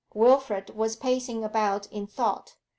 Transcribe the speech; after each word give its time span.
Wilfrid 0.15 0.71
was 0.75 0.95
pacing 0.95 1.43
about 1.43 1.85
in 1.91 2.07
thought. 2.07 2.55